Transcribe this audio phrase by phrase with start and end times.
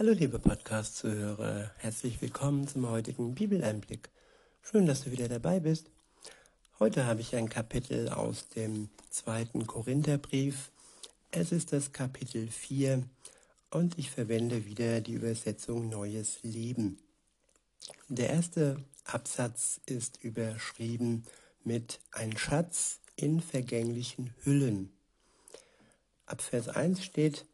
[0.00, 4.10] Hallo liebe Podcast-Zuhörer, herzlich willkommen zum heutigen Bibeleinblick.
[4.62, 5.90] Schön, dass du wieder dabei bist.
[6.78, 10.70] Heute habe ich ein Kapitel aus dem zweiten Korintherbrief.
[11.32, 13.02] Es ist das Kapitel 4
[13.70, 17.00] und ich verwende wieder die Übersetzung Neues Leben.
[18.06, 21.24] Der erste Absatz ist überschrieben
[21.64, 24.92] mit Ein Schatz in vergänglichen Hüllen.
[26.24, 27.46] Ab Vers 1 steht,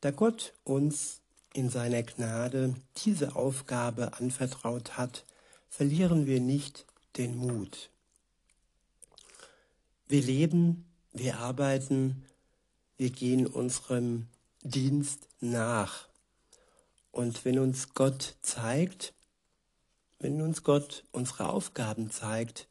[0.00, 1.21] da Gott uns
[1.54, 2.74] in seiner Gnade
[3.04, 5.24] diese Aufgabe anvertraut hat,
[5.68, 7.90] verlieren wir nicht den Mut.
[10.08, 12.24] Wir leben, wir arbeiten,
[12.96, 14.28] wir gehen unserem
[14.62, 16.08] Dienst nach.
[17.10, 19.14] Und wenn uns Gott zeigt,
[20.18, 22.68] wenn uns Gott unsere Aufgaben zeigt,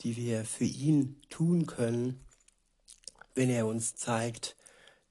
[0.00, 2.24] die wir für ihn tun können,
[3.34, 4.56] wenn er uns zeigt,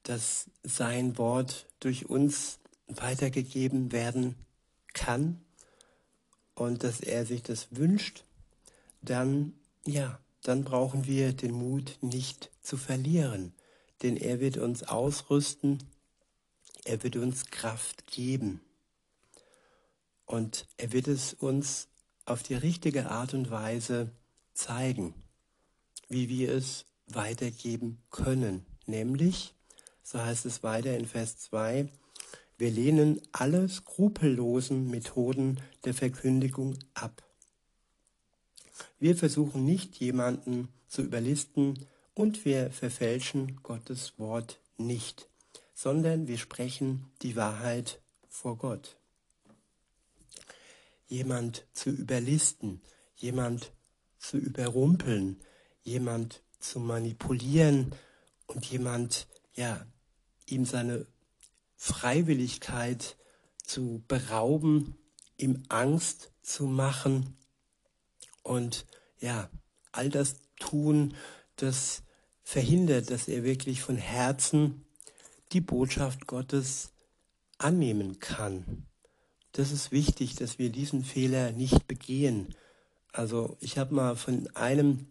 [0.02, 4.34] dass sein Wort durch uns weitergegeben werden
[4.92, 5.40] kann
[6.54, 8.24] und dass er sich das wünscht,
[9.02, 9.54] dann,
[9.86, 13.52] ja, dann brauchen wir den Mut nicht zu verlieren,
[14.02, 15.82] denn er wird uns ausrüsten,
[16.84, 18.60] er wird uns Kraft geben
[20.26, 21.88] und er wird es uns
[22.26, 24.10] auf die richtige Art und Weise
[24.54, 25.14] zeigen,
[26.08, 29.54] wie wir es weitergeben können, nämlich,
[30.02, 31.88] so heißt es weiter in Vers 2,
[32.56, 37.22] wir lehnen alle skrupellosen Methoden der Verkündigung ab.
[38.98, 45.28] Wir versuchen nicht jemanden zu überlisten und wir verfälschen Gottes Wort nicht,
[45.74, 48.96] sondern wir sprechen die Wahrheit vor Gott.
[51.06, 52.80] Jemand zu überlisten,
[53.16, 53.72] jemand
[54.18, 55.40] zu überrumpeln,
[55.82, 57.94] jemand zu manipulieren
[58.46, 59.84] und jemand, ja,
[60.46, 61.06] ihm seine
[61.84, 63.18] Freiwilligkeit
[63.62, 64.96] zu berauben,
[65.36, 67.36] ihm Angst zu machen
[68.42, 68.86] und
[69.20, 69.50] ja,
[69.92, 71.12] all das tun,
[71.56, 72.02] das
[72.42, 74.86] verhindert, dass er wirklich von Herzen
[75.52, 76.94] die Botschaft Gottes
[77.58, 78.86] annehmen kann.
[79.52, 82.54] Das ist wichtig, dass wir diesen Fehler nicht begehen.
[83.12, 85.08] Also ich habe mal von einem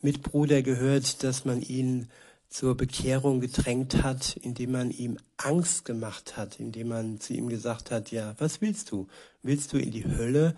[0.00, 2.08] Mitbruder gehört, dass man ihn
[2.48, 7.90] zur Bekehrung gedrängt hat, indem man ihm Angst gemacht hat, indem man zu ihm gesagt
[7.90, 9.06] hat, ja, was willst du?
[9.42, 10.56] Willst du in die Hölle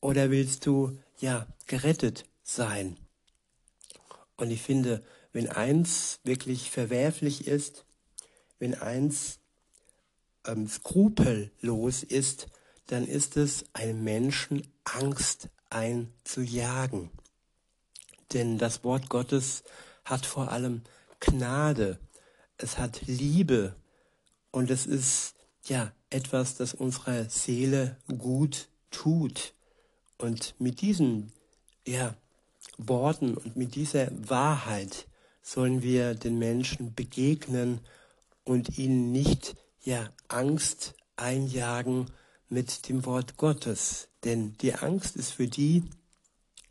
[0.00, 2.96] oder willst du, ja, gerettet sein?
[4.36, 5.02] Und ich finde,
[5.32, 7.84] wenn eins wirklich verwerflich ist,
[8.58, 9.38] wenn eins
[10.46, 12.48] ähm, skrupellos ist,
[12.86, 17.10] dann ist es, einem Menschen Angst einzujagen.
[18.32, 19.64] Denn das Wort Gottes
[20.04, 20.82] hat vor allem
[21.26, 21.98] Gnade,
[22.58, 23.74] es hat Liebe.
[24.50, 29.54] Und es ist ja etwas, das unserer Seele gut tut.
[30.18, 31.32] Und mit diesen
[31.86, 32.14] ja,
[32.78, 35.06] Worten und mit dieser Wahrheit
[35.42, 37.80] sollen wir den Menschen begegnen
[38.44, 42.10] und ihnen nicht ja Angst einjagen
[42.48, 45.84] mit dem Wort Gottes, denn die Angst ist für die,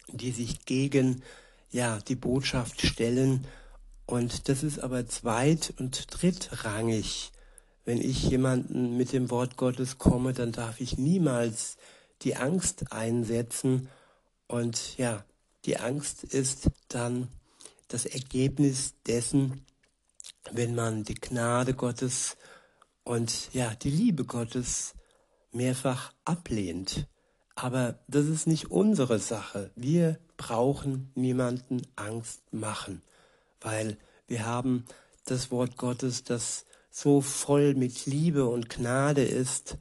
[0.08, 1.24] die sich gegen
[1.72, 3.46] ja die Botschaft stellen
[4.06, 7.32] und das ist aber zweit- und drittrangig.
[7.86, 11.78] Wenn ich jemanden mit dem Wort Gottes komme, dann darf ich niemals
[12.22, 13.90] die Angst einsetzen.
[14.48, 15.26] Und ja,
[15.66, 17.28] die Angst ist dann
[17.88, 19.66] das Ergebnis dessen,
[20.52, 22.38] wenn man die Gnade Gottes
[23.04, 24.94] und ja, die Liebe Gottes
[25.52, 27.08] mehrfach ablehnt.
[27.56, 29.72] Aber das ist nicht unsere Sache.
[29.76, 33.02] Wir brauchen niemanden Angst machen
[33.64, 33.98] weil
[34.28, 34.86] wir haben
[35.26, 39.78] das Wort Gottes, das so voll mit Liebe und Gnade ist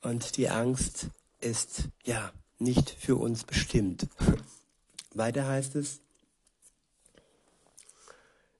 [0.00, 1.08] und die Angst
[1.40, 4.06] ist ja nicht für uns bestimmt.
[5.14, 6.00] Weiter heißt es,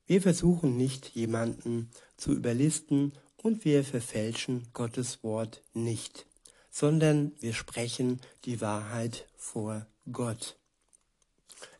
[0.07, 6.27] wir versuchen nicht jemanden zu überlisten und wir verfälschen Gottes Wort nicht,
[6.71, 10.57] sondern wir sprechen die Wahrheit vor Gott.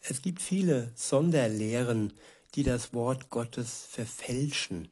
[0.01, 2.13] Es gibt viele Sonderlehren,
[2.55, 4.89] die das Wort Gottes verfälschen.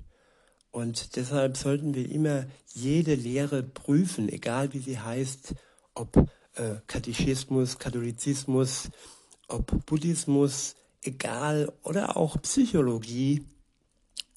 [0.70, 5.54] Und deshalb sollten wir immer jede Lehre prüfen, egal wie sie heißt,
[5.94, 6.16] ob
[6.54, 8.90] äh, Katechismus, Katholizismus,
[9.48, 13.44] ob Buddhismus, egal, oder auch Psychologie.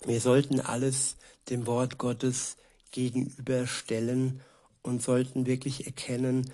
[0.06, 1.18] Wir sollten alles
[1.50, 2.58] dem Wort Gottes
[2.92, 4.42] gegenüberstellen
[4.81, 6.52] und sollten wirklich erkennen,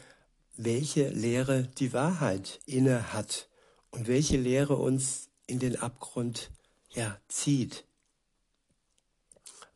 [0.58, 3.48] welche Lehre die Wahrheit inne hat
[3.92, 6.52] und welche Lehre uns in den Abgrund
[7.00, 7.86] ja, zieht.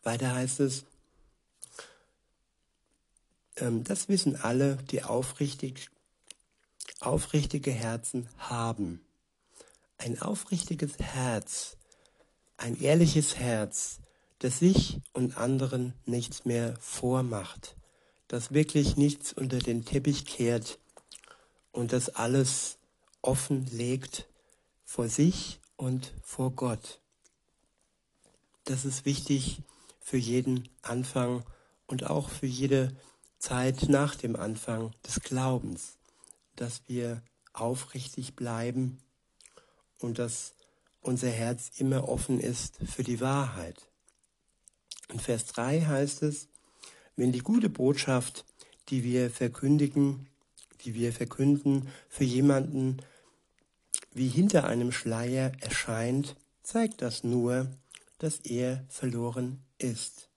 [0.04, 0.84] Weiter heißt es,
[3.56, 5.90] ähm, das wissen alle, die aufrichtig,
[7.00, 9.00] aufrichtige Herzen haben.
[9.98, 11.78] Ein aufrichtiges Herz,
[12.58, 14.02] ein ehrliches Herz,
[14.40, 17.78] das sich und anderen nichts mehr vormacht,
[18.28, 20.78] das wirklich nichts unter den Teppich kehrt
[21.72, 22.80] und das alles
[23.22, 24.28] offen legt
[24.84, 27.00] vor sich und vor Gott.
[28.66, 29.62] Das ist wichtig
[30.00, 31.44] für jeden Anfang
[31.86, 32.96] und auch für jede
[33.38, 35.98] Zeit nach dem Anfang des Glaubens,
[36.56, 37.22] dass wir
[37.52, 39.00] aufrichtig bleiben
[40.00, 40.54] und dass
[41.02, 43.90] unser Herz immer offen ist für die Wahrheit.
[45.12, 46.48] In Vers 3 heißt es,
[47.18, 48.46] wenn die gute Botschaft,
[48.90, 50.28] die wir verkündigen,
[50.86, 52.98] die wir verkünden, für jemanden
[54.12, 57.70] wie hinter einem Schleier erscheint, zeigt das nur,
[58.24, 60.30] dass er verloren ist.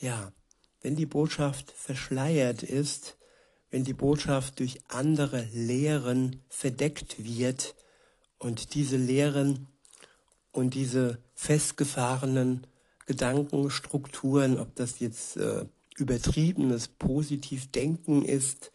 [0.00, 0.32] Ja,
[0.80, 3.18] wenn die Botschaft verschleiert ist,
[3.70, 7.74] wenn die Botschaft durch andere Lehren verdeckt wird
[8.38, 9.68] und diese Lehren
[10.50, 12.66] und diese festgefahrenen
[13.04, 15.66] Gedankenstrukturen, ob das jetzt äh,
[15.98, 18.72] übertriebenes Positivdenken ist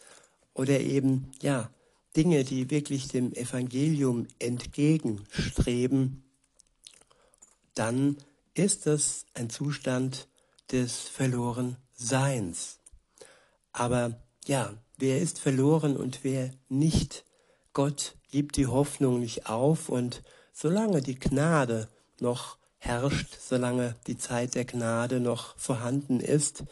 [0.53, 1.71] oder eben ja
[2.15, 6.26] Dinge, die wirklich dem Evangelium entgegenstreben,
[7.77, 8.17] dann
[8.53, 10.27] ist das ein Zustand
[10.71, 12.79] des Verlorenseins.
[13.71, 17.25] Aber ja, wer ist verloren und wer nicht?
[17.73, 21.89] Gott gibt die Hoffnung nicht auf und solange die Gnade
[22.19, 26.63] noch herrscht, solange die Zeit der Gnade noch vorhanden ist,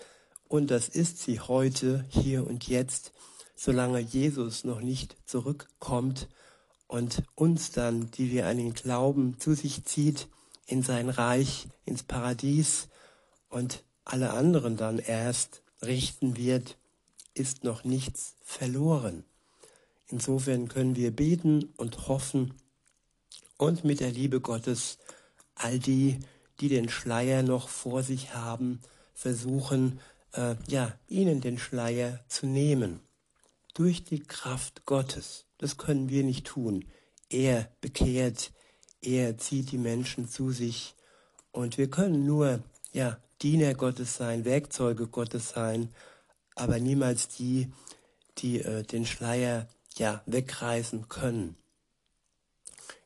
[0.48, 3.14] und das ist sie heute, hier und jetzt,
[3.56, 6.30] solange Jesus noch nicht zurückkommt
[6.88, 10.28] und uns dann, die wir an den Glauben zu sich zieht,
[10.66, 12.88] in sein Reich, ins Paradies
[13.50, 16.78] und alle anderen dann erst richten wird,
[17.34, 19.24] ist noch nichts verloren.
[20.08, 22.54] Insofern können wir beten und hoffen
[23.58, 24.98] und mit der Liebe Gottes
[25.56, 26.20] all die,
[26.60, 28.82] die den Schleier noch vor sich haben,
[29.14, 30.00] versuchen,
[30.34, 33.00] äh, ja, ihnen den Schleier zu nehmen.
[33.74, 35.46] Durch die Kraft Gottes.
[35.58, 36.86] Das können wir nicht tun.
[37.30, 38.52] Er bekehrt,
[39.02, 40.96] er zieht die Menschen zu sich.
[41.52, 45.94] Und wir können nur, ja, Diener Gottes sein, Werkzeuge Gottes sein,
[46.56, 47.72] aber niemals die,
[48.38, 51.56] die äh, den Schleier, ja, wegreißen können.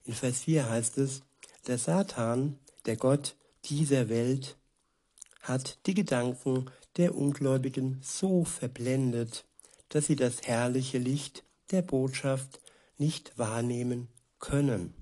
[0.06, 1.22] In Vers 4 heißt es,
[1.68, 4.58] der Satan, der Gott dieser Welt,
[5.42, 9.46] hat die Gedanken der Ungläubigen so verblendet,
[9.90, 12.60] dass sie das herrliche Licht der Botschaft
[12.98, 14.08] nicht wahrnehmen
[14.40, 14.99] können.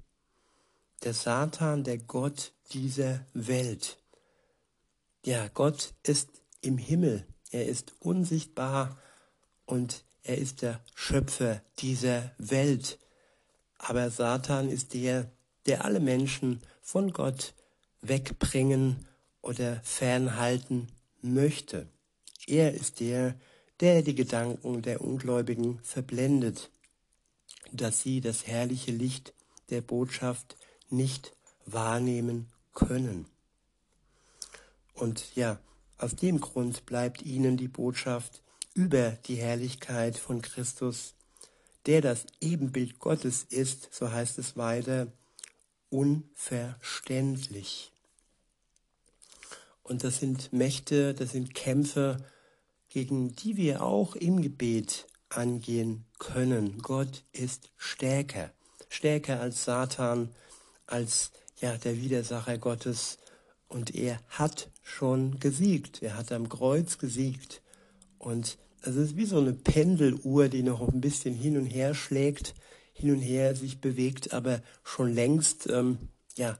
[1.03, 3.97] Der Satan, der Gott dieser Welt.
[5.25, 6.29] Ja, Gott ist
[6.61, 8.97] im Himmel, er ist unsichtbar
[9.65, 12.97] und er ist der Schöpfer dieser Welt.
[13.77, 15.31] Aber Satan ist der,
[15.65, 17.53] der alle Menschen von Gott
[18.01, 19.05] wegbringen
[19.41, 20.87] oder fernhalten
[21.21, 21.87] möchte.
[22.47, 23.35] Er ist der,
[23.79, 26.71] der die Gedanken der Ungläubigen verblendet,
[27.71, 29.33] dass sie das herrliche Licht
[29.69, 30.57] der Botschaft
[30.89, 31.35] nicht
[31.65, 33.25] wahrnehmen können.
[34.93, 35.59] Und ja,
[35.97, 38.41] aus dem Grund bleibt ihnen die Botschaft
[38.73, 41.15] über die Herrlichkeit von Christus
[41.87, 45.07] der das Ebenbild Gottes ist, so heißt es weiter,
[45.89, 47.93] unverständlich.
[49.83, 52.17] Und das sind Mächte, das sind Kämpfe,
[52.89, 56.79] gegen die wir auch im Gebet angehen können.
[56.79, 58.51] Gott ist stärker,
[58.89, 60.35] stärker als Satan,
[60.87, 63.19] als ja der Widersacher Gottes.
[63.67, 66.01] Und er hat schon gesiegt.
[66.01, 67.61] Er hat am Kreuz gesiegt.
[68.17, 72.55] Und es ist wie so eine Pendeluhr, die noch ein bisschen hin und her schlägt,
[72.93, 75.97] hin und her sich bewegt, aber schon längst ähm,
[76.35, 76.57] ja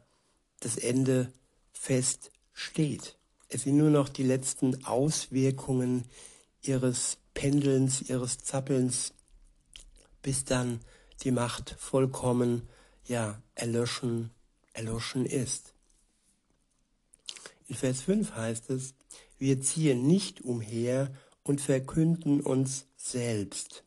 [0.60, 1.32] das Ende
[1.72, 3.18] fest steht.
[3.50, 6.06] Es sind nur noch die letzten Auswirkungen
[6.62, 9.14] ihres Pendelns, ihres Zappelns,
[10.22, 10.82] bis dann
[11.24, 12.68] die Macht vollkommen
[13.08, 14.32] ja erlöschen,
[14.74, 15.74] erloschen ist.
[17.68, 18.94] In Vers 5 heißt es,
[19.38, 21.12] wir ziehen nicht umher
[21.44, 23.84] und verkünden uns selbst.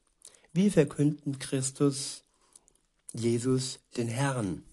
[0.53, 2.25] Wir verkünden Christus,
[3.13, 4.65] Jesus, den Herrn.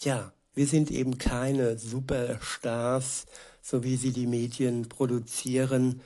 [0.00, 3.26] Ja, wir sind eben keine Superstars,
[3.62, 6.00] so wie sie die Medien produzieren.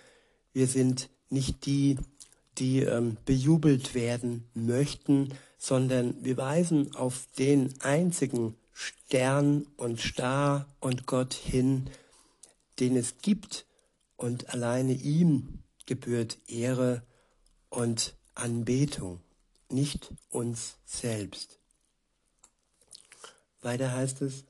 [0.52, 1.98] Wir sind nicht die,
[2.58, 11.06] die ähm, bejubelt werden möchten, sondern wir weisen auf den einzigen Stern und Star und
[11.06, 11.88] Gott hin,
[12.78, 13.66] den es gibt
[14.16, 17.02] und alleine ihm gebührt Ehre
[17.70, 19.20] und Anbetung,
[19.70, 21.58] nicht uns selbst.
[23.62, 24.44] Weiter heißt es,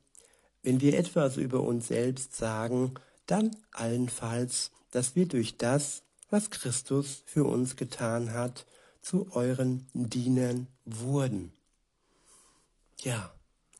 [0.61, 2.95] wenn wir etwas über uns selbst sagen,
[3.25, 8.65] dann allenfalls, dass wir durch das, was Christus für uns getan hat,
[9.01, 11.51] zu euren Dienern wurden.
[13.01, 13.31] Ja,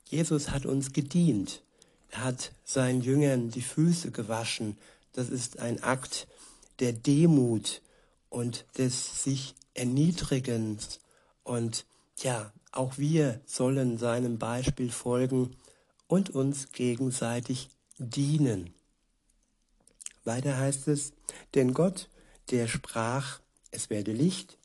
[0.06, 1.64] Jesus hat uns gedient.
[2.10, 4.78] Er hat seinen Jüngern die Füße gewaschen.
[5.14, 6.28] Das ist ein Akt
[6.80, 7.82] der Demut
[8.30, 11.00] und des sich Erniedrigens.
[11.44, 11.86] Und
[12.18, 15.56] ja, auch wir sollen seinem Beispiel folgen
[16.08, 18.74] und uns gegenseitig dienen.
[20.24, 21.14] Weiter heißt es,
[21.56, 22.10] denn Gott,
[22.52, 23.40] der sprach,
[23.72, 24.58] es werde Licht,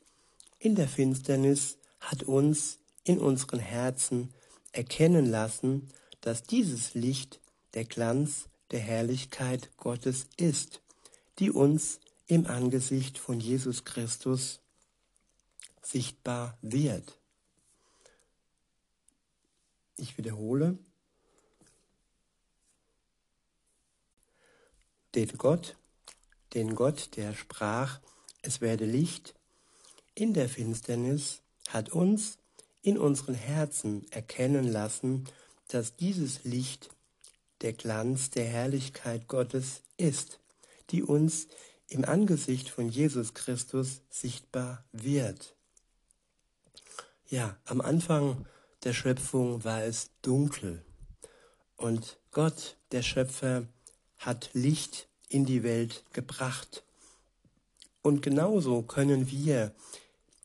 [0.59, 4.33] in der Finsternis hat uns in unseren Herzen
[4.71, 5.89] erkennen lassen,
[6.21, 7.39] dass dieses Licht
[7.73, 10.81] der Glanz der Herrlichkeit Gottes ist,
[11.39, 14.59] die uns im Angesicht von Jesus Christus
[15.81, 17.19] sichtbar wird.
[19.97, 20.77] Ich wiederhole,
[25.13, 25.75] den Gott,
[26.53, 27.99] den Gott, der sprach,
[28.41, 29.35] es werde Licht,
[30.15, 32.37] in der Finsternis hat uns
[32.81, 35.25] in unseren Herzen erkennen lassen,
[35.67, 36.89] dass dieses Licht
[37.61, 40.39] der Glanz der Herrlichkeit Gottes ist,
[40.89, 41.47] die uns
[41.87, 45.55] im Angesicht von Jesus Christus sichtbar wird.
[47.29, 48.45] Ja, am Anfang
[48.83, 50.83] der Schöpfung war es dunkel
[51.77, 53.65] und Gott, der Schöpfer,
[54.17, 56.83] hat Licht in die Welt gebracht.
[58.01, 59.73] Und genauso können wir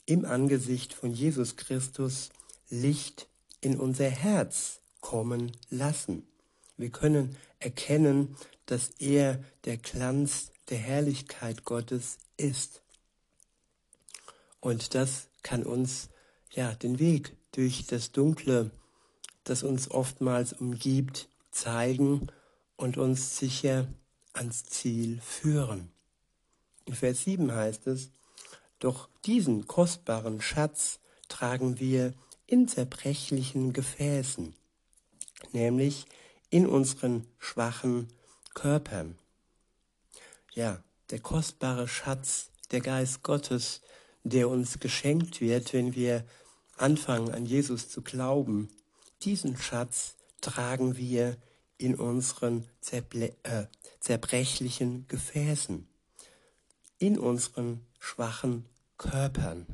[0.09, 2.31] im Angesicht von Jesus Christus
[2.71, 3.29] Licht
[3.61, 6.27] in unser Herz kommen lassen.
[6.79, 8.35] Wir können erkennen,
[8.65, 12.81] dass er der Glanz der Herrlichkeit Gottes ist.
[14.61, 16.09] Und das kann uns
[16.53, 18.71] ja den Weg durch das Dunkle,
[19.45, 22.29] das uns oftmals umgibt, zeigen
[22.77, 23.87] und uns sicher
[24.33, 25.91] ans Ziel führen.
[26.87, 28.11] In Vers 7 heißt es,
[28.78, 32.14] doch diesen kostbaren Schatz tragen wir
[32.47, 34.54] in zerbrechlichen Gefäßen,
[35.52, 36.06] nämlich
[36.50, 38.08] in unseren schwachen
[38.54, 39.18] Körpern.
[40.52, 43.82] Ja, der kostbare Schatz, der Geist Gottes,
[44.25, 46.25] der uns geschenkt wird, wenn wir
[46.76, 48.68] anfangen an Jesus zu glauben,
[49.23, 51.37] diesen Schatz tragen wir
[51.76, 53.66] in unseren Zerble äh,
[54.00, 55.88] zerbrechlichen Gefäßen,
[56.99, 59.67] in unseren schwachen Körpern.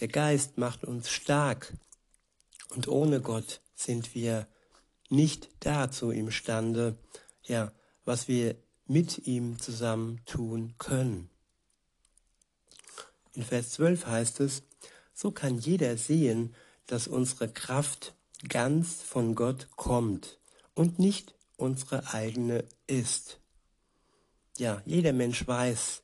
[0.00, 1.72] Der Geist macht uns stark
[2.70, 4.48] und ohne Gott sind wir
[5.08, 6.96] nicht dazu imstande,
[7.42, 7.72] ja,
[8.04, 11.30] was wir mit ihm zusammen tun können.
[13.34, 14.62] In Vers 12 heißt es,
[15.14, 16.54] so kann jeder sehen,
[16.86, 18.14] dass unsere Kraft
[18.48, 20.38] ganz von Gott kommt
[20.74, 23.41] und nicht unsere eigene ist.
[24.58, 26.02] Ja, jeder Mensch weiß,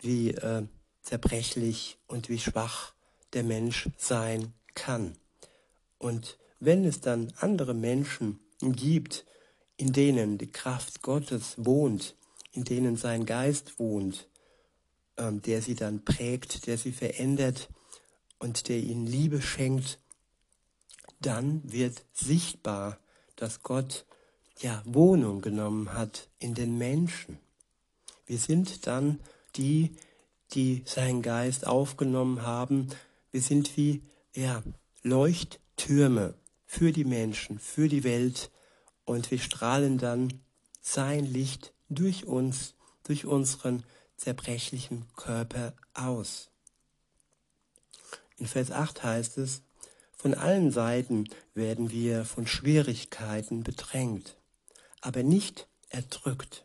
[0.00, 0.66] wie äh,
[1.02, 2.94] zerbrechlich und wie schwach
[3.32, 5.16] der Mensch sein kann.
[5.98, 9.24] Und wenn es dann andere Menschen gibt,
[9.76, 12.14] in denen die Kraft Gottes wohnt,
[12.52, 14.28] in denen sein Geist wohnt,
[15.16, 17.68] ähm, der sie dann prägt, der sie verändert
[18.38, 19.98] und der ihnen Liebe schenkt,
[21.20, 22.98] dann wird sichtbar,
[23.36, 24.04] dass Gott
[24.60, 27.38] ja Wohnung genommen hat in den Menschen.
[28.32, 29.20] Wir sind dann
[29.56, 29.94] die,
[30.54, 32.88] die seinen Geist aufgenommen haben.
[33.30, 34.00] Wir sind wie
[34.34, 34.62] ja,
[35.02, 36.32] Leuchttürme
[36.64, 38.50] für die Menschen, für die Welt
[39.04, 40.40] und wir strahlen dann
[40.80, 42.72] sein Licht durch uns,
[43.02, 43.82] durch unseren
[44.16, 46.48] zerbrechlichen Körper aus.
[48.38, 49.60] In Vers 8 heißt es,
[50.16, 54.38] von allen Seiten werden wir von Schwierigkeiten bedrängt,
[55.02, 56.64] aber nicht erdrückt.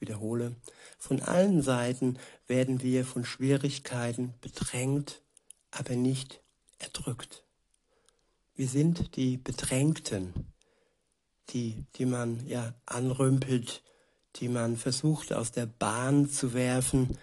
[0.00, 0.56] Wiederhole,
[0.98, 5.22] von allen Seiten werden wir von Schwierigkeiten bedrängt,
[5.70, 6.40] aber nicht
[6.78, 7.44] erdrückt.
[8.54, 10.52] Wir sind die Bedrängten,
[11.50, 13.82] die, die man ja anrümpelt,
[14.36, 17.18] die man versucht aus der Bahn zu werfen,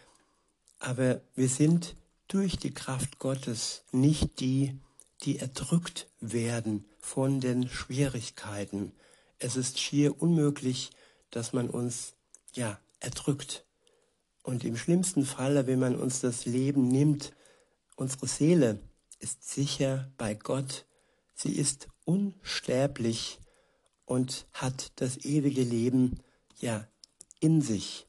[0.80, 1.96] aber wir sind
[2.28, 4.80] durch die Kraft Gottes nicht die,
[5.22, 8.92] die erdrückt werden von den Schwierigkeiten.
[9.40, 10.92] Es ist schier unmöglich,
[11.32, 12.14] dass man uns
[12.56, 13.66] ja erdrückt.
[14.44, 17.34] Und im schlimmsten Falle, wenn man uns das Leben nimmt,
[17.96, 18.80] unsere Seele
[19.20, 20.86] ist sicher bei Gott.
[21.34, 23.40] Sie ist unsterblich
[24.06, 26.20] und hat das ewige Leben
[26.60, 26.88] ja
[27.40, 28.08] in sich.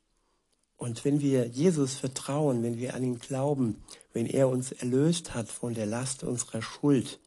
[0.76, 5.48] Und wenn wir Jesus vertrauen, wenn wir an ihn glauben, wenn er uns erlöst hat
[5.48, 7.18] von der Last unserer Schuld,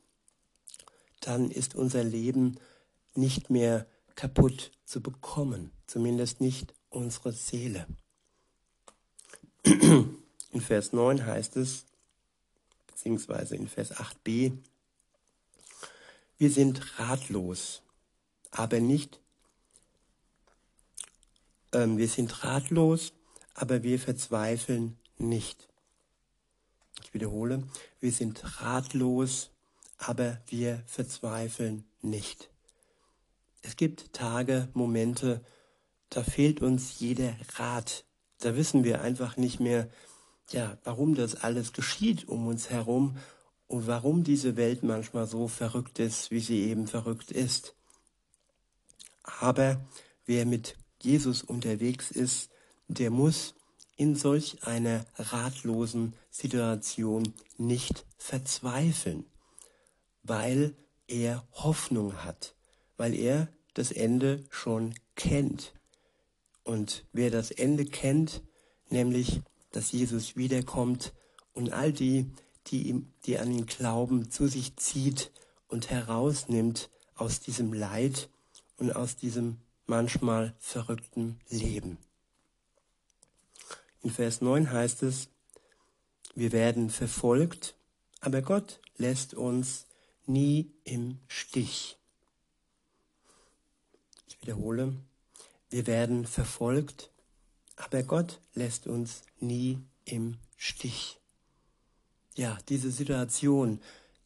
[1.19, 2.59] dann ist unser Leben
[3.15, 7.87] nicht mehr kaputt zu bekommen, zumindest nicht unsere Seele.
[9.63, 11.85] In Vers 9 heißt es,
[12.87, 14.57] beziehungsweise in Vers 8b,
[16.37, 17.81] wir sind ratlos,
[18.51, 19.19] aber nicht,
[21.71, 23.13] äh, wir sind ratlos,
[23.53, 25.69] aber wir verzweifeln nicht.
[27.03, 27.63] Ich wiederhole,
[27.99, 29.51] wir sind ratlos,
[29.97, 32.49] aber wir verzweifeln nicht.
[33.61, 35.43] Es gibt Tage, Momente,
[36.09, 38.05] da fehlt uns jeder Rat.
[38.39, 39.89] Da wissen wir einfach nicht mehr,
[40.51, 43.17] ja, warum das alles geschieht um uns herum
[43.67, 47.75] und warum diese Welt manchmal so verrückt ist, wie sie eben verrückt ist.
[49.23, 49.85] Aber
[50.25, 52.49] wer mit Jesus unterwegs ist,
[52.87, 53.53] der muss
[53.95, 59.25] in solch einer ratlosen Situation nicht verzweifeln,
[60.23, 60.73] weil
[61.07, 62.55] er Hoffnung hat,
[62.97, 65.73] weil er das Ende schon kennt.
[66.63, 68.41] Und wer das Ende kennt,
[68.89, 71.13] nämlich, dass Jesus wiederkommt
[71.53, 72.31] und all die,
[72.67, 75.31] die, ihm, die an ihn glauben, zu sich zieht
[75.67, 78.29] und herausnimmt aus diesem Leid
[78.77, 81.97] und aus diesem manchmal verrückten Leben.
[84.01, 85.29] In Vers 9 heißt es,
[86.35, 87.75] wir werden verfolgt,
[88.21, 89.87] aber Gott lässt uns
[90.25, 91.97] nie im Stich.
[94.27, 94.95] Ich wiederhole,
[95.69, 97.11] wir werden verfolgt,
[97.75, 101.19] aber Gott lässt uns nie im Stich.
[102.35, 103.79] Ja, diese Situation,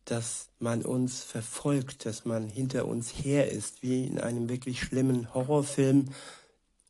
[0.06, 5.34] dass man uns verfolgt, dass man hinter uns her ist, wie in einem wirklich schlimmen
[5.34, 6.10] Horrorfilm,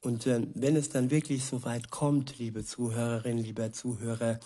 [0.03, 4.39] und äh, wenn es dann wirklich so weit kommt, liebe Zuhörerin, lieber Zuhörer,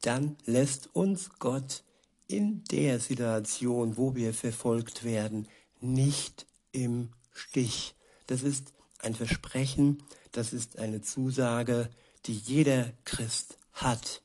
[0.00, 1.82] dann lässt uns Gott
[2.28, 5.48] in der Situation, wo wir verfolgt werden,
[5.80, 7.94] nicht im Stich.
[8.28, 11.90] Das ist ein Versprechen, das ist eine Zusage,
[12.26, 14.22] die jeder Christ hat.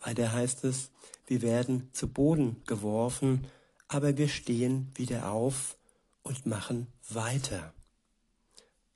[0.00, 0.90] Weiter heißt es,
[1.26, 3.46] wir werden zu Boden geworfen,
[3.88, 5.76] aber wir stehen wieder auf
[6.22, 7.74] und machen weiter.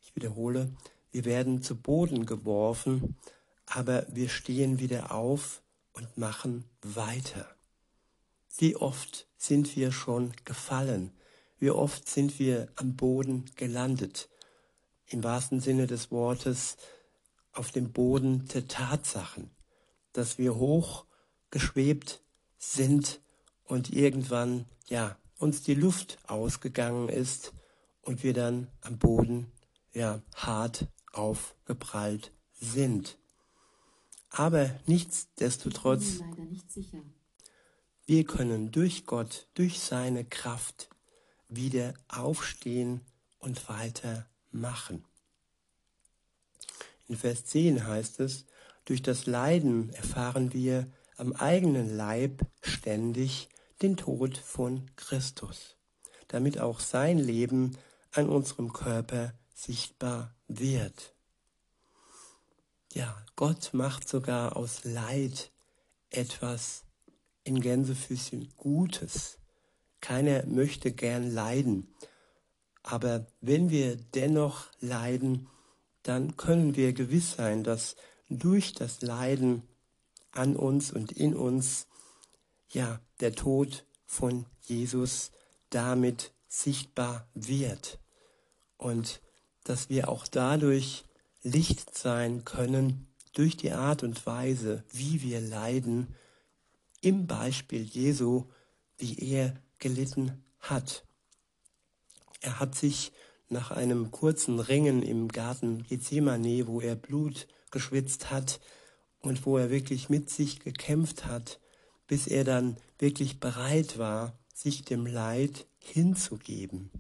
[0.02, 0.70] Ich wiederhole,
[1.12, 3.16] wir werden zu Boden geworfen,
[3.66, 7.46] aber wir stehen wieder auf und machen weiter.
[8.58, 11.12] Wie oft sind wir schon gefallen?
[11.60, 14.30] Wie oft sind wir am Boden gelandet?
[15.04, 16.78] Im wahrsten Sinne des Wortes
[17.52, 19.50] auf dem Boden der Tatsachen,
[20.14, 21.04] dass wir hoch
[21.50, 22.22] geschwebt
[22.56, 23.20] sind
[23.64, 27.52] und irgendwann, ja, uns die Luft ausgegangen ist
[28.00, 29.52] und wir dann am Boden
[29.92, 33.18] ja, hart aufgeprallt sind.
[34.30, 36.66] Aber nichtsdestotrotz, nicht
[38.06, 40.88] wir können durch Gott, durch seine Kraft
[41.50, 43.00] wieder aufstehen
[43.38, 45.04] und weitermachen.
[47.08, 48.46] In Vers 10 heißt es,
[48.84, 53.48] durch das Leiden erfahren wir am eigenen Leib ständig
[53.82, 55.76] den Tod von Christus,
[56.28, 57.76] damit auch sein Leben
[58.12, 61.14] an unserem Körper sichtbar wird.
[62.92, 65.52] Ja, Gott macht sogar aus Leid
[66.10, 66.84] etwas
[67.44, 69.39] in Gänsefüßchen Gutes.
[70.00, 71.94] Keiner möchte gern leiden.
[72.82, 75.48] Aber wenn wir dennoch leiden,
[76.02, 77.96] dann können wir gewiss sein, dass
[78.28, 79.62] durch das Leiden
[80.32, 81.86] an uns und in uns,
[82.70, 85.30] ja, der Tod von Jesus
[85.70, 87.98] damit sichtbar wird.
[88.76, 89.20] Und
[89.64, 91.04] dass wir auch dadurch
[91.42, 96.14] Licht sein können, durch die Art und Weise, wie wir leiden,
[97.00, 98.46] im Beispiel Jesu,
[98.98, 101.04] wie er gelitten hat.
[102.40, 103.12] Er hat sich
[103.48, 108.60] nach einem kurzen Ringen im Garten Gethsemane, wo er Blut geschwitzt hat
[109.20, 111.60] und wo er wirklich mit sich gekämpft hat,
[112.06, 116.90] bis er dann wirklich bereit war, sich dem Leid hinzugeben.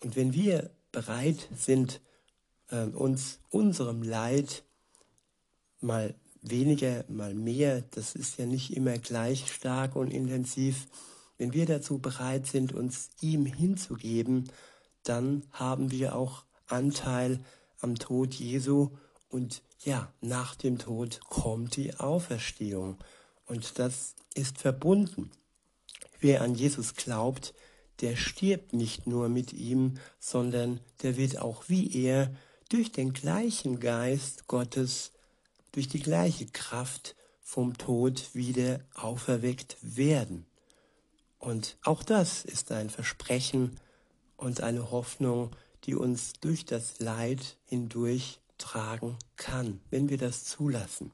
[0.00, 2.00] Und wenn wir bereit sind,
[2.68, 4.64] äh, uns unserem Leid
[5.80, 10.86] mal weniger, mal mehr, das ist ja nicht immer gleich stark und intensiv,
[11.42, 14.48] wenn wir dazu bereit sind, uns ihm hinzugeben,
[15.02, 17.40] dann haben wir auch Anteil
[17.80, 18.90] am Tod Jesu
[19.28, 22.96] und ja, nach dem Tod kommt die Auferstehung
[23.44, 25.32] und das ist verbunden.
[26.20, 27.54] Wer an Jesus glaubt,
[28.02, 32.32] der stirbt nicht nur mit ihm, sondern der wird auch wie er
[32.68, 35.10] durch den gleichen Geist Gottes,
[35.72, 40.46] durch die gleiche Kraft vom Tod wieder auferweckt werden.
[41.42, 43.80] Und auch das ist ein Versprechen
[44.36, 45.50] und eine Hoffnung,
[45.82, 51.10] die uns durch das Leid hindurch tragen kann, wenn wir das zulassen.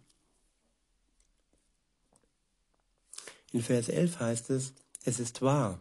[3.53, 5.81] In Vers 11 heißt es, es ist wahr,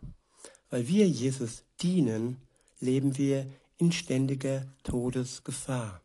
[0.70, 2.38] weil wir Jesus dienen,
[2.80, 6.00] leben wir in ständiger Todesgefahr,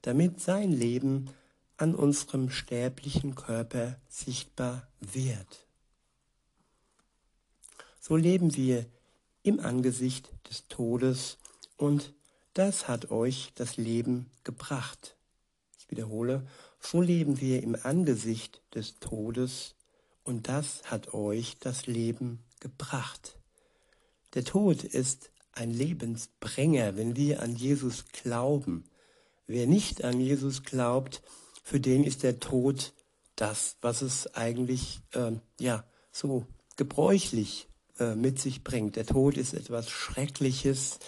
[0.00, 1.28] damit sein Leben
[1.76, 5.63] an unserem sterblichen Körper sichtbar wird.
[8.06, 8.84] So leben wir
[9.44, 11.38] im Angesicht des Todes
[11.78, 12.12] und
[12.52, 15.16] das hat euch das Leben gebracht.
[15.78, 16.46] Ich wiederhole,
[16.78, 19.74] so leben wir im Angesicht des Todes
[20.22, 23.38] und das hat euch das Leben gebracht.
[24.34, 28.84] Der Tod ist ein Lebensbringer, wenn wir an Jesus glauben.
[29.46, 31.22] Wer nicht an Jesus glaubt,
[31.62, 32.92] für den ist der Tod
[33.34, 37.66] das, was es eigentlich äh, ja so gebräuchlich
[37.98, 38.96] äh, mit sich bringt.
[38.96, 40.98] Der Tod ist etwas Schreckliches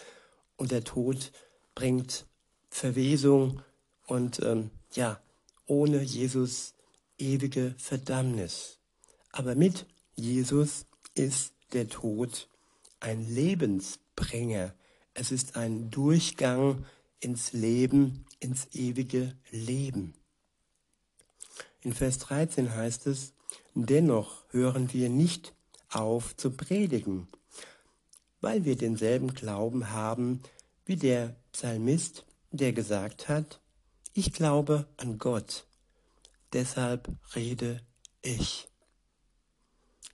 [0.56, 1.32] und der Tod
[1.74, 2.26] bringt
[2.68, 3.62] Verwesung
[4.06, 5.20] und ähm, ja
[5.66, 6.74] ohne Jesus
[7.18, 8.78] ewige Verdammnis.
[9.32, 12.48] Aber mit Jesus ist der Tod
[13.00, 14.74] ein Lebensbringer.
[15.14, 16.86] Es ist ein Durchgang
[17.20, 20.14] ins Leben, ins ewige Leben.
[21.82, 23.32] In Vers 13 heißt es,
[23.74, 25.55] dennoch hören wir nicht
[25.96, 27.26] auf zu predigen,
[28.40, 30.42] weil wir denselben Glauben haben
[30.84, 33.60] wie der Psalmist, der gesagt hat,
[34.12, 35.66] ich glaube an Gott,
[36.52, 37.80] deshalb rede
[38.22, 38.68] ich.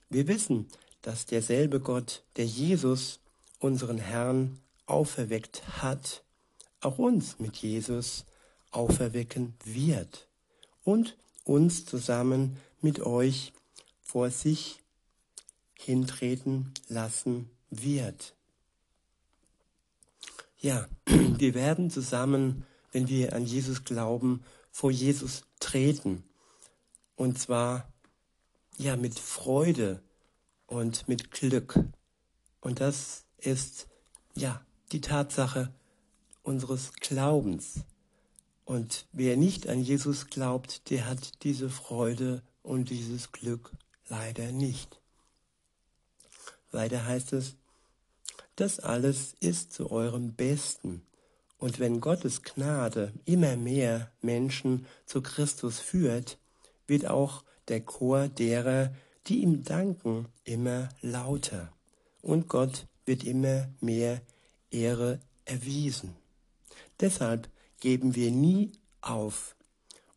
[0.09, 0.67] Wir wissen,
[1.01, 3.19] dass derselbe Gott, der Jesus,
[3.59, 6.23] unseren Herrn, auferweckt hat,
[6.81, 8.25] auch uns mit Jesus
[8.71, 10.27] auferwecken wird
[10.83, 13.53] und uns zusammen mit euch
[14.01, 14.82] vor sich
[15.73, 18.35] hintreten lassen wird.
[20.59, 26.23] Ja, wir werden zusammen, wenn wir an Jesus glauben, vor Jesus treten.
[27.15, 27.91] Und zwar
[28.77, 30.01] ja, mit Freude
[30.67, 31.79] und mit Glück.
[32.61, 33.87] Und das ist,
[34.35, 35.73] ja, die Tatsache
[36.43, 37.81] unseres Glaubens.
[38.65, 43.71] Und wer nicht an Jesus glaubt, der hat diese Freude und dieses Glück
[44.07, 45.02] leider nicht.
[46.73, 47.55] Weiter heißt es,
[48.55, 51.01] das alles ist zu eurem Besten.
[51.57, 56.37] Und wenn Gottes Gnade immer mehr Menschen zu Christus führt,
[56.87, 58.93] wird auch der Chor derer,
[59.27, 61.71] die ihm danken, immer lauter.
[62.21, 64.21] Und Gott wird immer mehr
[64.69, 66.15] Ehre erwiesen.
[66.99, 69.55] Deshalb geben wir nie auf.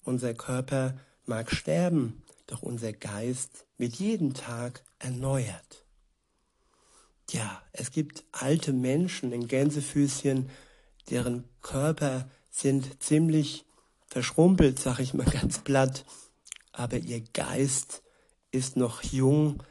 [0.05, 5.86] Unser Körper mag sterben, doch unser Geist wird jeden Tag erneuert.
[7.31, 10.49] Ja, es gibt alte Menschen in Gänsefüßchen,
[11.11, 13.65] deren Körper sind ziemlich
[14.07, 16.05] verschrumpelt, sag ich mal ganz platt,
[16.73, 18.03] aber ihr Geist
[18.53, 19.63] ist noch jung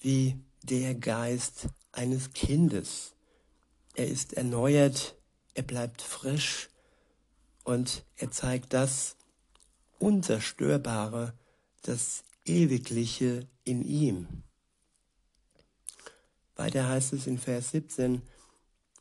[0.00, 3.12] wie der Geist eines Kindes.
[3.94, 5.16] Er ist erneuert,
[5.54, 6.70] er bleibt frisch
[7.64, 9.16] und er zeigt das
[9.98, 11.34] Unzerstörbare,
[11.82, 14.44] das Ewigliche in ihm.
[16.56, 18.22] Weiter heißt es in Vers 17,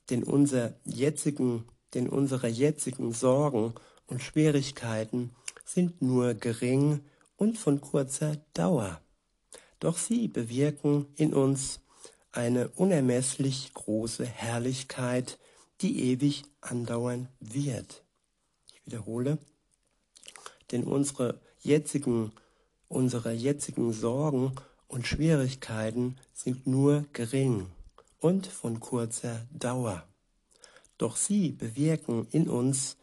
[0.09, 3.73] denn, unser jetzigen, denn unsere jetzigen Sorgen
[4.07, 5.31] und Schwierigkeiten
[5.65, 7.01] sind nur gering
[7.37, 9.01] und von kurzer Dauer.
[9.79, 11.79] Doch sie bewirken in uns
[12.31, 15.39] eine unermesslich große Herrlichkeit,
[15.81, 18.03] die ewig andauern wird.
[18.73, 19.37] Ich wiederhole,
[20.71, 22.31] denn unsere jetzigen,
[22.87, 24.53] unsere jetzigen Sorgen
[24.93, 27.65] und Schwierigkeiten sind nur gering
[28.19, 30.07] und von kurzer Dauer.
[30.99, 32.97] Doch sie bewirken in uns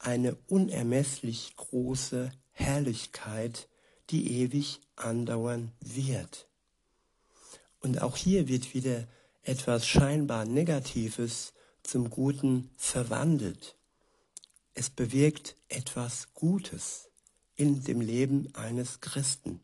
[0.00, 3.68] eine unermesslich große Herrlichkeit,
[4.10, 6.48] die ewig andauern wird.
[7.78, 9.06] Und auch hier wird wieder
[9.42, 11.52] etwas scheinbar Negatives
[11.84, 13.76] zum Guten verwandelt.
[14.74, 17.08] Es bewirkt etwas Gutes
[17.54, 19.60] in dem Leben eines Christen.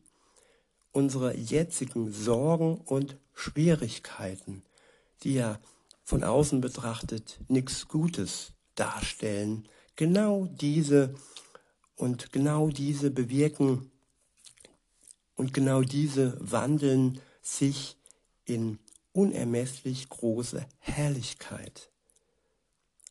[0.93, 4.63] Unsere jetzigen Sorgen und Schwierigkeiten,
[5.23, 5.59] die ja
[6.03, 11.15] von außen betrachtet nichts Gutes darstellen, genau diese
[11.95, 13.91] und genau diese bewirken
[15.35, 17.97] und genau diese wandeln sich
[18.45, 18.79] in
[19.13, 21.91] unermesslich große Herrlichkeit.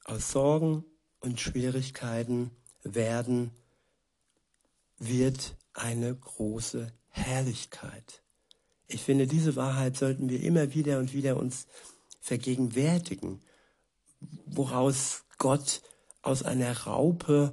[0.04, 0.84] Aus Sorgen
[1.20, 2.50] und Schwierigkeiten
[2.82, 3.50] werden,
[4.98, 8.22] wird eine große Herrlichkeit.
[8.88, 11.66] Ich finde, diese Wahrheit sollten wir immer wieder und wieder uns
[12.20, 13.40] vergegenwärtigen,
[14.46, 15.82] woraus Gott
[16.22, 17.52] aus einer Raupe,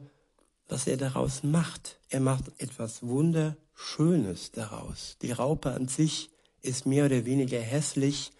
[0.68, 2.00] was er daraus macht.
[2.10, 5.18] Er macht etwas Wunderschönes daraus.
[5.22, 6.30] Die Raupe an sich
[6.62, 8.32] ist mehr oder weniger hässlich.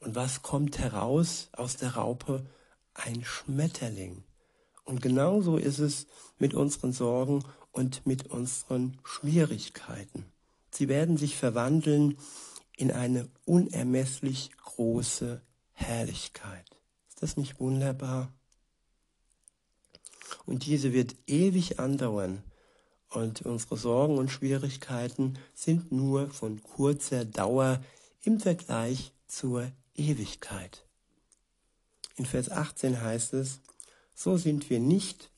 [0.00, 2.46] Und was kommt heraus aus der Raupe?
[2.94, 4.24] Ein Schmetterling.
[4.84, 6.06] Und genauso ist es
[6.38, 10.24] mit unseren Sorgen und mit unseren Schwierigkeiten.
[10.78, 12.16] Sie werden sich verwandeln
[12.76, 16.70] in eine unermesslich große Herrlichkeit.
[17.08, 18.32] Ist das nicht wunderbar?
[20.46, 22.44] Und diese wird ewig andauern.
[23.08, 27.82] Und unsere Sorgen und Schwierigkeiten sind nur von kurzer Dauer
[28.22, 30.86] im Vergleich zur Ewigkeit.
[32.14, 33.62] In Vers 18 heißt es,
[34.14, 35.32] so sind wir nicht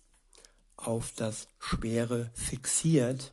[0.76, 3.32] auf das Schwere fixiert,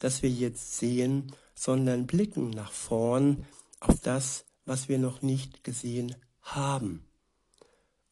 [0.00, 3.46] das wir jetzt sehen, sondern blicken nach vorn
[3.80, 7.04] auf das, was wir noch nicht gesehen haben.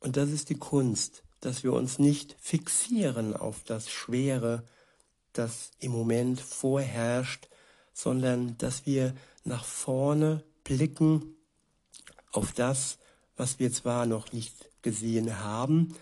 [0.00, 4.64] Und das ist die Kunst, dass wir uns nicht fixieren auf das Schwere,
[5.33, 7.48] das im Moment vorherrscht,
[7.92, 11.37] sondern dass wir nach vorne blicken
[12.31, 12.98] auf das,
[13.37, 15.94] was wir zwar noch nicht gesehen haben,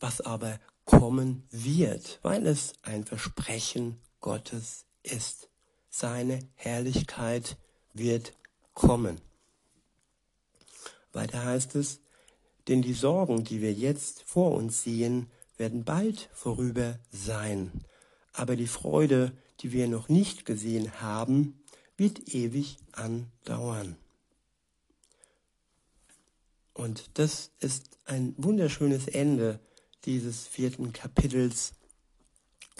[0.00, 5.48] was aber kommen wird, weil es ein Versprechen Gottes ist.
[5.96, 7.56] Seine Herrlichkeit
[7.92, 8.32] wird
[8.72, 9.20] kommen.
[11.12, 12.00] Weiter heißt es,
[12.66, 17.70] denn die Sorgen, die wir jetzt vor uns sehen, werden bald vorüber sein.
[18.32, 21.62] Aber die Freude, die wir noch nicht gesehen haben,
[21.96, 23.96] wird ewig andauern.
[26.72, 29.60] Und das ist ein wunderschönes Ende
[30.06, 31.74] dieses vierten Kapitels.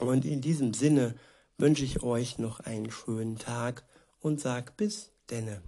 [0.00, 1.14] Und in diesem Sinne
[1.58, 3.84] wünsche ich euch noch einen schönen Tag
[4.20, 5.62] und sag bis denne.